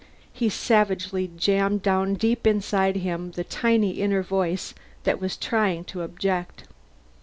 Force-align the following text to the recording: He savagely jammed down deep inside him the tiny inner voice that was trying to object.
He 0.33 0.49
savagely 0.49 1.29
jammed 1.37 1.83
down 1.83 2.15
deep 2.15 2.47
inside 2.47 2.95
him 2.95 3.33
the 3.33 3.43
tiny 3.43 4.01
inner 4.01 4.23
voice 4.23 4.73
that 5.03 5.21
was 5.21 5.37
trying 5.37 5.83
to 5.83 6.01
object. 6.01 6.63